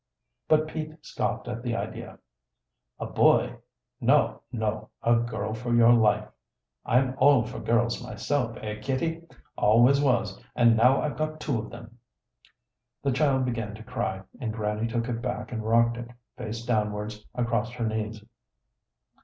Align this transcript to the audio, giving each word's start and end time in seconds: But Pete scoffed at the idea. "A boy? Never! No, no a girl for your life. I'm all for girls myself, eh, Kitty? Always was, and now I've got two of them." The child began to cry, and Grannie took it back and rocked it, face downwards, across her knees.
But 0.47 0.67
Pete 0.67 0.95
scoffed 1.05 1.47
at 1.47 1.61
the 1.61 1.75
idea. 1.75 2.17
"A 2.99 3.05
boy? 3.05 3.57
Never! 3.99 4.21
No, 4.27 4.41
no 4.51 4.89
a 5.03 5.15
girl 5.17 5.53
for 5.53 5.75
your 5.75 5.93
life. 5.93 6.27
I'm 6.83 7.13
all 7.19 7.43
for 7.43 7.59
girls 7.59 8.01
myself, 8.03 8.57
eh, 8.63 8.79
Kitty? 8.81 9.21
Always 9.55 10.01
was, 10.01 10.41
and 10.55 10.75
now 10.75 10.99
I've 11.03 11.17
got 11.17 11.39
two 11.39 11.59
of 11.59 11.69
them." 11.69 11.99
The 13.03 13.11
child 13.11 13.45
began 13.45 13.75
to 13.75 13.83
cry, 13.83 14.23
and 14.39 14.51
Grannie 14.51 14.87
took 14.87 15.07
it 15.07 15.21
back 15.21 15.51
and 15.51 15.61
rocked 15.63 15.97
it, 15.97 16.09
face 16.35 16.65
downwards, 16.65 17.23
across 17.35 17.69
her 17.73 17.85
knees. 17.85 18.25